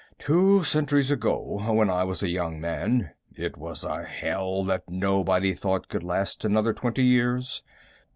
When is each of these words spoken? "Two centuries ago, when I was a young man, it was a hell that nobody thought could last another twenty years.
"Two 0.17 0.63
centuries 0.63 1.11
ago, 1.11 1.59
when 1.71 1.91
I 1.91 2.03
was 2.05 2.23
a 2.23 2.27
young 2.27 2.59
man, 2.59 3.11
it 3.37 3.55
was 3.55 3.83
a 3.83 4.03
hell 4.03 4.63
that 4.63 4.89
nobody 4.89 5.53
thought 5.53 5.89
could 5.89 6.01
last 6.01 6.43
another 6.43 6.73
twenty 6.73 7.03
years. 7.03 7.61